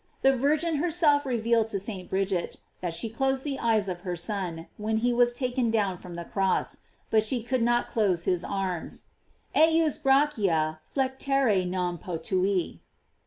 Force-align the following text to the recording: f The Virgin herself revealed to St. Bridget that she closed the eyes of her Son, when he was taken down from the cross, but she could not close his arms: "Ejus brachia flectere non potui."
f 0.23 0.23
The 0.23 0.35
Virgin 0.35 0.77
herself 0.77 1.27
revealed 1.27 1.69
to 1.69 1.79
St. 1.79 2.09
Bridget 2.09 2.57
that 2.79 2.95
she 2.95 3.07
closed 3.07 3.43
the 3.43 3.59
eyes 3.59 3.87
of 3.87 4.01
her 4.01 4.15
Son, 4.15 4.65
when 4.77 4.97
he 4.97 5.13
was 5.13 5.31
taken 5.31 5.69
down 5.69 5.95
from 5.95 6.15
the 6.15 6.25
cross, 6.25 6.77
but 7.11 7.23
she 7.23 7.43
could 7.43 7.61
not 7.61 7.87
close 7.87 8.23
his 8.23 8.43
arms: 8.43 9.09
"Ejus 9.55 9.99
brachia 9.99 10.79
flectere 10.95 11.65
non 11.67 11.99
potui." 11.99 12.79